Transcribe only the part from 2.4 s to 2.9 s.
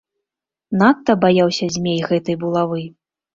булавы.